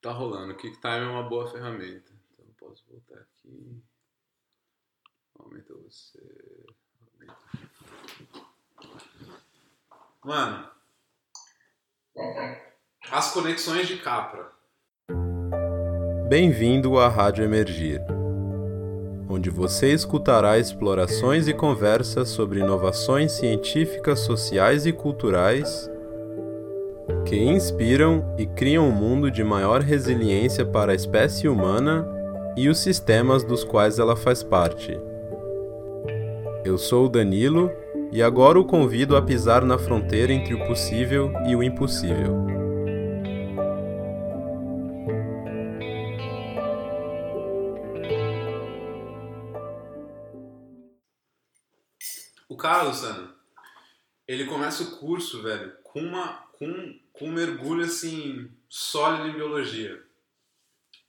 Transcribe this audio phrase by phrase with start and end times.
[0.00, 0.52] Tá rolando.
[0.52, 2.12] O QuickTime é uma boa ferramenta.
[2.32, 3.82] Então eu posso voltar aqui.
[5.36, 6.66] Aumenta você.
[7.02, 7.36] Aumenta.
[10.24, 10.70] Mano.
[13.10, 14.52] As conexões de Capra.
[16.28, 18.00] Bem-vindo à Rádio Emergir,
[19.28, 25.90] onde você escutará explorações e conversas sobre inovações científicas, sociais e culturais
[27.24, 32.06] que inspiram e criam um mundo de maior resiliência para a espécie humana
[32.56, 34.98] e os sistemas dos quais ela faz parte.
[36.64, 37.70] Eu sou o Danilo
[38.10, 42.46] e agora o convido a pisar na fronteira entre o possível e o impossível.
[52.48, 53.04] O Carlos,
[54.26, 60.02] ele começa o curso, velho, com, uma, com, com um mergulho, assim, sólido em biologia.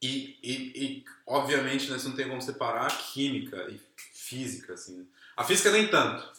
[0.00, 5.08] E, e, e, obviamente, né, você não tem como separar química e física, assim.
[5.36, 6.30] A física nem tanto,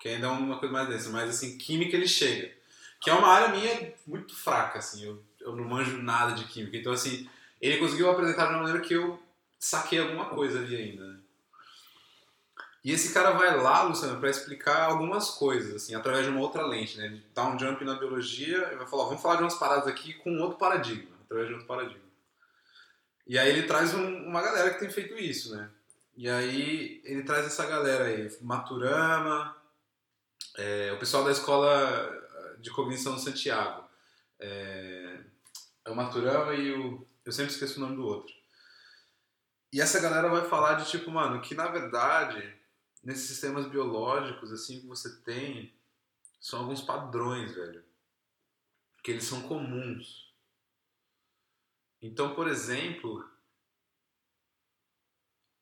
[0.00, 2.52] que ainda é uma coisa mais densa, mas, assim, química ele chega.
[3.00, 6.76] Que é uma área minha muito fraca, assim, eu, eu não manjo nada de química.
[6.76, 7.28] Então, assim,
[7.60, 9.20] ele conseguiu apresentar de uma maneira que eu
[9.58, 11.18] saquei alguma coisa ali ainda, né?
[12.82, 16.66] E esse cara vai lá, Luciano, para explicar algumas coisas, assim, através de uma outra
[16.66, 17.06] lente, né?
[17.06, 20.14] Ele dá um jump na biologia e vai falar, vamos falar de umas paradas aqui
[20.14, 22.10] com outro paradigma, através de outro paradigma.
[23.26, 25.70] E aí ele traz um, uma galera que tem feito isso, né?
[26.16, 29.56] E aí ele traz essa galera aí, Maturama,
[30.56, 32.18] é, o pessoal da escola
[32.60, 33.84] de cognição de Santiago.
[34.38, 35.20] É,
[35.84, 37.06] é o Maturama e o.
[37.24, 38.32] Eu sempre esqueço o nome do outro.
[39.72, 42.59] E essa galera vai falar de tipo, mano, que na verdade,
[43.02, 45.72] nesses sistemas biológicos, assim, que você tem,
[46.40, 47.84] são alguns padrões, velho.
[49.02, 50.30] Que eles são comuns.
[52.02, 53.28] Então, por exemplo,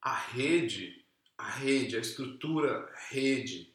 [0.00, 1.04] a rede,
[1.36, 3.72] a rede, a estrutura rede,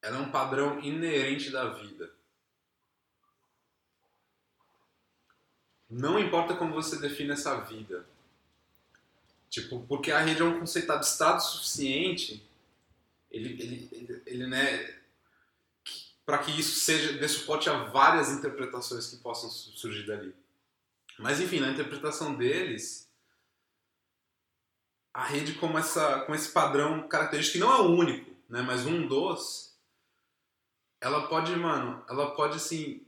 [0.00, 2.12] ela é um padrão inerente da vida.
[5.90, 8.06] Não importa como você define essa vida.
[9.48, 12.46] Tipo, porque a rede é um conceito abstrato suficiente,
[13.30, 14.98] ele, ele, ele, ele né,
[16.24, 20.34] para que isso seja dê suporte a várias interpretações que possam surgir dali.
[21.18, 23.10] Mas enfim, na interpretação deles,
[25.12, 28.86] a rede como, essa, com esse padrão característico, que não é o único, né, mas
[28.86, 29.76] um dos,
[31.00, 33.06] ela pode, mano, ela pode assim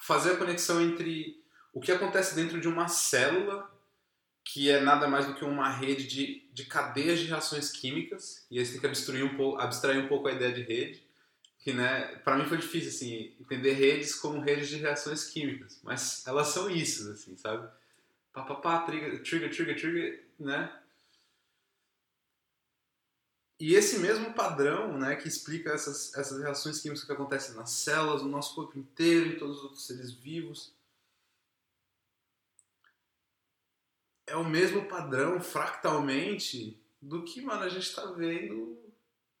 [0.00, 1.42] fazer a conexão entre
[1.72, 3.70] o que acontece dentro de uma célula,
[4.48, 8.58] que é nada mais do que uma rede de, de cadeias de reações químicas, e
[8.58, 11.06] aí você tem que abstrair um pouco, abstrair um pouco a ideia de rede,
[11.58, 16.26] que né, para mim foi difícil assim, entender redes como redes de reações químicas, mas
[16.26, 17.68] elas são isso, assim, sabe?
[18.32, 20.80] Pá, pá, pá, trigger, trigger, trigger, trigger, né?
[23.60, 28.22] E esse mesmo padrão, né, que explica essas, essas reações químicas que acontecem nas células,
[28.22, 30.72] no nosso corpo inteiro, em todos os outros seres vivos,
[34.28, 38.78] é o mesmo padrão fractalmente do que, mano, a gente está vendo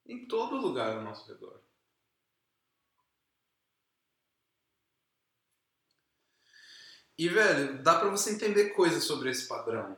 [0.06, 1.60] em todo lugar ao nosso redor.
[7.16, 9.96] E, velho, dá pra você entender coisas sobre esse padrão.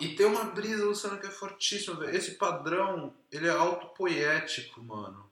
[0.00, 2.16] E tem uma brisa, Luciano, que é fortíssima, velho.
[2.16, 5.30] Esse padrão, ele é autopoético, mano.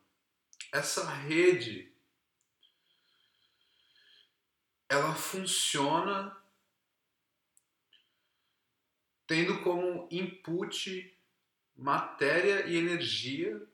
[0.71, 1.91] Essa rede,
[4.89, 6.42] ela funciona
[9.27, 11.19] tendo como input
[11.77, 13.67] matéria e energia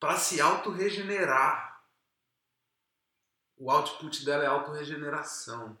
[0.00, 1.68] para se autorregenerar.
[3.56, 5.76] O output dela é autorregeneração.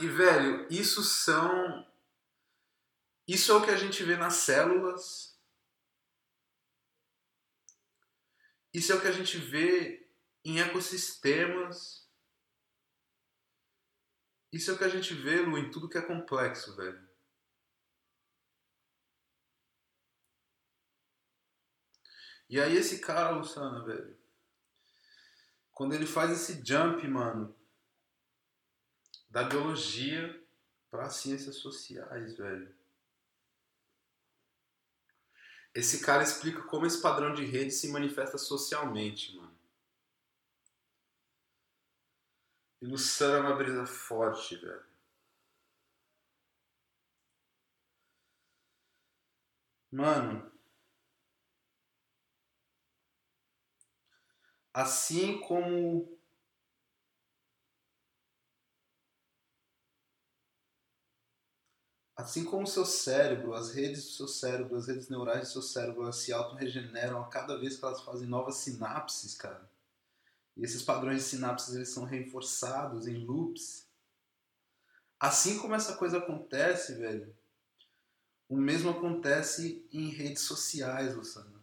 [0.00, 1.86] E velho, isso são
[3.28, 5.38] isso é o que a gente vê nas células.
[8.72, 10.08] Isso é o que a gente vê
[10.42, 12.07] em ecossistemas.
[14.52, 17.06] Isso é o que a gente vê, Lu, em tudo que é complexo, velho.
[22.48, 24.16] E aí esse cara, Luciana, velho,
[25.70, 27.54] quando ele faz esse jump, mano,
[29.28, 30.42] da biologia
[30.90, 32.74] para ciências sociais, velho.
[35.74, 39.47] Esse cara explica como esse padrão de rede se manifesta socialmente, mano.
[42.82, 44.82] E Luciano é uma brisa forte, velho.
[49.92, 50.50] Mano,
[54.72, 56.08] Assim como
[62.14, 65.62] assim como o seu cérebro, as redes do seu cérebro, as redes neurais do seu
[65.62, 69.66] cérebro, se auto-regeneram a cada vez que elas fazem novas sinapses, cara.
[70.58, 73.86] E esses padrões de sinapses eles são reforçados em loops.
[75.18, 77.34] Assim como essa coisa acontece, velho,
[78.48, 81.58] o mesmo acontece em redes sociais, Luciano.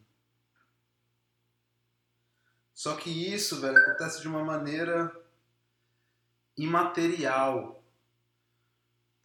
[2.73, 5.13] Só que isso, velho, acontece de uma maneira
[6.57, 7.83] imaterial.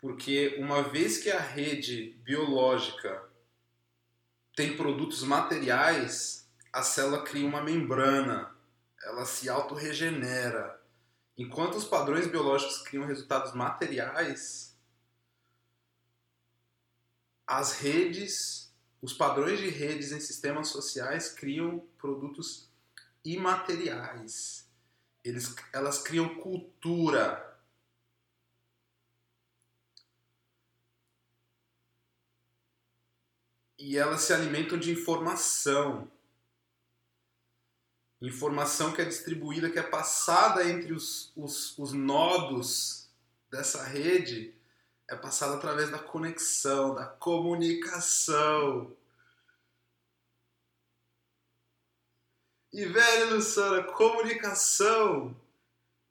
[0.00, 3.28] Porque uma vez que a rede biológica
[4.56, 8.54] tem produtos materiais, a célula cria uma membrana,
[9.02, 10.80] ela se autorregenera.
[11.36, 14.78] Enquanto os padrões biológicos criam resultados materiais,
[17.46, 22.70] as redes, os padrões de redes em sistemas sociais criam produtos
[23.24, 24.68] imateriais.
[25.24, 27.46] Eles, elas criam cultura.
[33.78, 36.10] E elas se alimentam de informação.
[38.20, 43.08] Informação que é distribuída, que é passada entre os, os, os nodos
[43.50, 44.54] dessa rede,
[45.08, 48.94] é passada através da conexão, da comunicação.
[52.72, 55.34] E, velho, Luciana, comunicação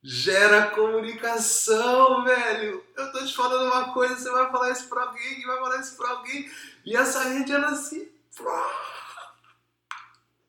[0.02, 2.84] gera comunicação, velho.
[2.96, 5.98] Eu tô te falando uma coisa, você vai falar isso pra alguém, vai falar isso
[5.98, 6.50] pra alguém.
[6.86, 8.12] E essa rede, ela se.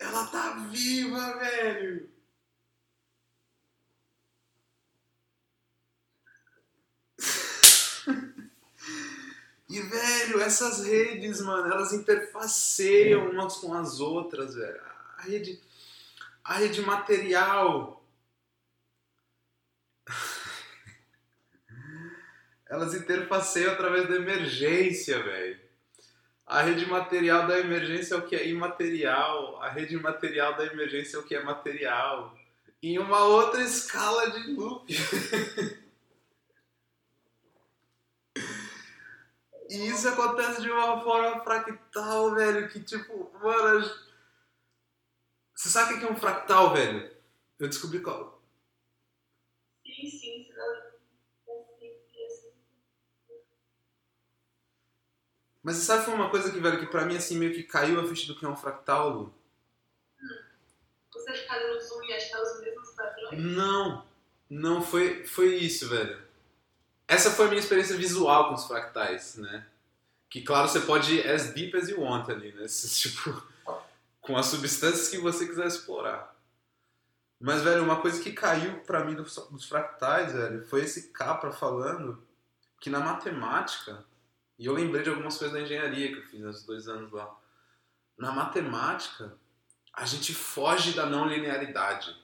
[0.01, 2.11] Ela tá viva, velho.
[9.69, 14.81] E, velho, essas redes, mano, elas interfaceiam umas com as outras, velho.
[15.19, 15.61] A rede
[16.43, 18.05] a rede material.
[22.67, 25.70] Elas interfaceiam através da emergência, velho.
[26.51, 29.63] A rede material da emergência é o que é imaterial.
[29.63, 32.37] A rede material da emergência é o que é material.
[32.83, 34.93] Em uma outra escala de loop.
[39.71, 43.89] e isso acontece de uma forma fractal, velho, que tipo, mano,
[45.55, 47.09] você sabe o que é um fractal, velho?
[47.61, 48.43] Eu descobri qual.
[49.87, 50.51] Sim, sim.
[55.63, 58.01] Mas você sabe foi uma coisa que, velho, que pra mim assim meio que caiu
[58.01, 59.35] a ficha do que é um fractal, Lu?
[60.23, 60.39] Hum.
[61.13, 63.39] Você ficar no zoom e achar os mesmos padrões?
[63.39, 64.07] Não,
[64.49, 66.23] não foi, foi isso, velho.
[67.07, 69.67] Essa foi a minha experiência visual com os fractais, né?
[70.29, 72.67] Que claro, você pode ir as deep as you want ali, né?
[72.71, 73.43] Tipo,
[74.21, 76.35] com as substâncias que você quiser explorar.
[77.41, 81.51] Mas, velho, uma coisa que caiu para mim dos, dos, fractais, velho, foi esse Capra
[81.51, 82.23] falando
[82.79, 84.05] que na matemática,
[84.61, 87.35] e eu lembrei de algumas coisas da engenharia que eu fiz nesses dois anos lá.
[88.19, 89.35] Na matemática,
[89.91, 92.15] a gente foge da não linearidade.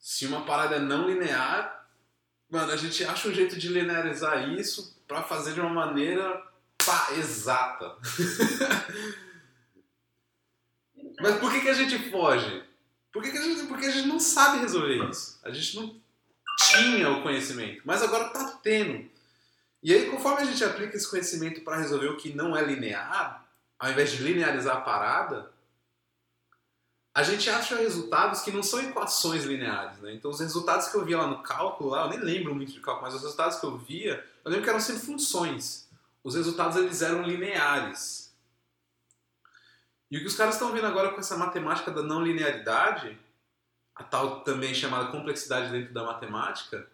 [0.00, 1.88] Se uma parada é não linear,
[2.50, 6.42] mano, a gente acha um jeito de linearizar isso para fazer de uma maneira
[6.84, 7.96] pá, exata.
[11.22, 12.64] Mas por que, que a gente foge?
[13.12, 15.38] Por que, que a gente, porque a gente não sabe resolver isso.
[15.44, 16.02] A gente não
[16.58, 19.11] tinha o conhecimento, mas agora está tendo.
[19.82, 23.44] E aí, conforme a gente aplica esse conhecimento para resolver o que não é linear,
[23.78, 25.50] ao invés de linearizar a parada,
[27.14, 29.98] a gente acha resultados que não são equações lineares.
[29.98, 30.14] Né?
[30.14, 32.80] Então, os resultados que eu via lá no cálculo, lá, eu nem lembro muito de
[32.80, 35.88] cálculo, mas os resultados que eu via, eu lembro que eram sempre funções.
[36.22, 38.32] Os resultados eles eram lineares.
[40.10, 43.18] E o que os caras estão vendo agora com essa matemática da não linearidade,
[43.94, 46.88] a tal também chamada complexidade dentro da matemática,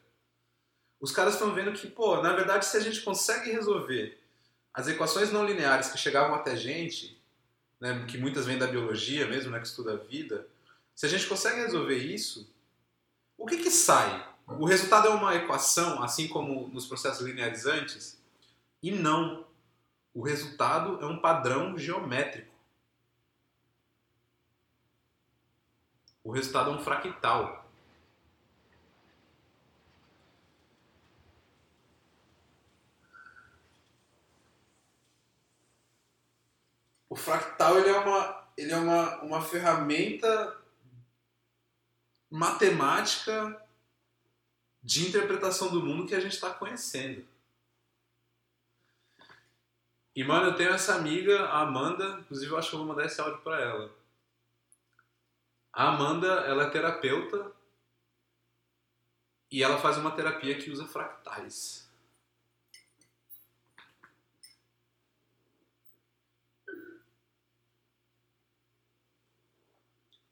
[1.00, 4.20] os caras estão vendo que, pô, na verdade, se a gente consegue resolver
[4.72, 7.20] as equações não lineares que chegavam até a gente,
[7.80, 10.46] né, que muitas vêm da biologia mesmo, né, que estuda a vida,
[10.94, 12.52] se a gente consegue resolver isso,
[13.36, 14.26] o que que sai?
[14.46, 18.18] O resultado é uma equação, assim como nos processos linearizantes?
[18.82, 19.46] E não.
[20.14, 22.58] O resultado é um padrão geométrico.
[26.28, 27.67] o resultado é um fractal.
[37.18, 40.56] Fractal ele é uma, ele é uma, uma ferramenta
[42.30, 43.60] matemática
[44.82, 47.26] de interpretação do mundo que a gente está conhecendo.
[50.14, 53.06] E, mano, eu tenho essa amiga, a Amanda, inclusive eu acho que eu vou mandar
[53.06, 53.94] esse áudio para ela
[55.72, 57.52] A Amanda, ela é terapeuta
[59.50, 61.87] e ela faz uma terapia que usa fractais.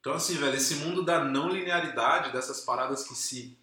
[0.07, 3.59] Então, assim, velho, esse mundo da não linearidade, dessas paradas que se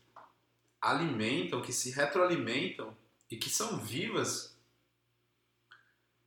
[0.79, 2.95] alimentam, que se retroalimentam
[3.31, 4.55] e que são vivas,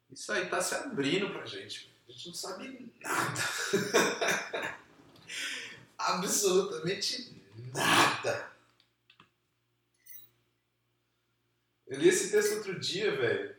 [0.09, 1.95] isso aí tá se abrindo pra gente.
[2.09, 3.41] A gente não sabe nada.
[5.99, 7.39] Absolutamente
[7.71, 8.51] nada.
[11.85, 13.55] Eu li esse texto outro dia, velho.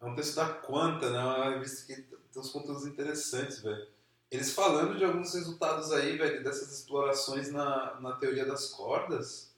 [0.00, 1.18] É um texto da Quanta, né?
[1.18, 3.86] Uma revista que tem uns conteúdos interessantes, velho.
[4.30, 9.54] Eles falando de alguns resultados aí, velho, dessas explorações na, na teoria das cordas,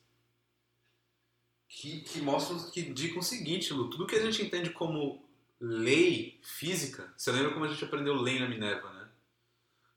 [1.66, 5.26] que, que mostram, que indicam o seguinte, Lu, tudo que a gente entende como
[5.58, 9.08] lei física, você lembra como a gente aprendeu lei na Minerva, né?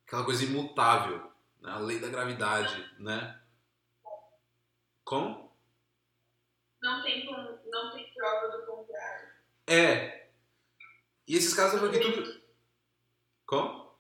[0.08, 1.30] Aquela coisa imutável,
[1.62, 1.72] né?
[1.72, 3.40] a lei da gravidade, né?
[5.04, 5.52] Como?
[6.82, 9.30] Não tem, não tem prova do contrário.
[9.68, 10.30] É.
[11.28, 12.39] E esses caras estão falando que tudo...
[13.50, 13.98] Como?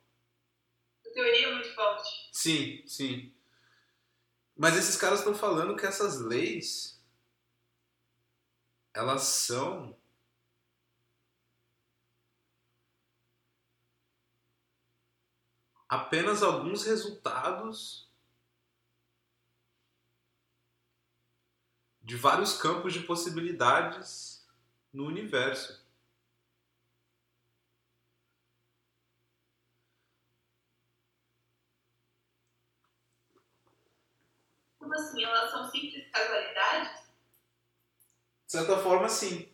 [1.07, 2.29] A teoria é muito forte.
[2.31, 3.35] Sim, sim.
[4.55, 7.03] Mas esses caras estão falando que essas leis
[8.93, 9.97] elas são
[15.87, 18.07] apenas alguns resultados
[22.03, 24.47] de vários campos de possibilidades
[24.93, 25.88] no universo.
[34.89, 35.23] Como assim?
[35.23, 37.03] Elas são simples casualidades?
[38.47, 39.47] De certa forma, sim.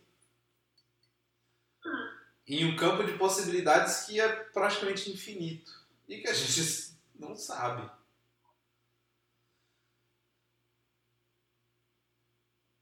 [2.48, 5.72] Em um campo de possibilidades que é praticamente infinito
[6.08, 7.90] e que a gente não sabe.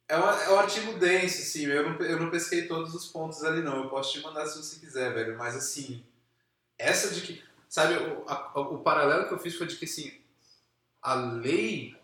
[0.08, 3.44] É um, é um artigo denso, assim, eu não, eu não pesquei todos os pontos
[3.44, 6.06] ali não, eu posso te mandar se você quiser, velho, mas assim,
[6.78, 10.22] essa de que, sabe, o, a- o paralelo que eu fiz foi de que, assim,
[11.02, 11.96] a lei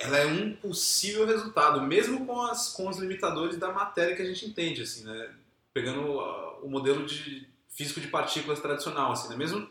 [0.00, 4.24] ela é um possível resultado, mesmo com, as, com os limitadores da matéria que a
[4.24, 5.34] gente entende, assim, né?
[5.74, 9.36] Pegando ah, o modelo de físico de partículas tradicional, assim, né?
[9.36, 9.70] Mesmo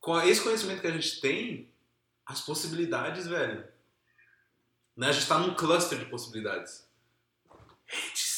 [0.00, 1.68] com esse conhecimento que a gente tem,
[2.26, 3.64] as possibilidades, velho,
[4.96, 5.08] né?
[5.08, 6.84] A gente está num cluster de possibilidades.
[7.86, 8.31] Redes.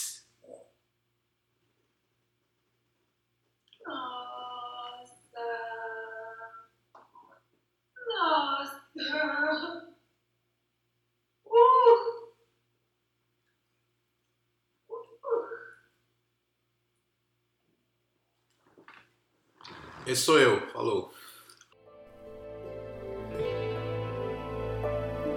[20.07, 21.11] Esse sou eu, falou.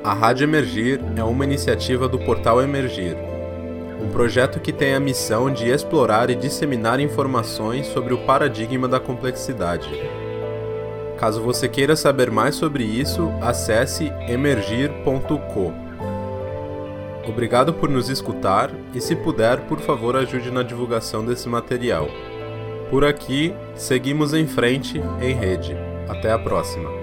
[0.04, 3.16] A Rádio Emergir é uma iniciativa do Portal Emergir,
[4.02, 9.00] um projeto que tem a missão de explorar e disseminar informações sobre o paradigma da
[9.00, 9.90] complexidade.
[11.18, 15.74] Caso você queira saber mais sobre isso, acesse emergir.co.
[17.28, 22.08] Obrigado por nos escutar e, se puder, por favor, ajude na divulgação desse material.
[22.90, 25.76] Por aqui, seguimos em frente em rede.
[26.08, 26.97] Até a próxima.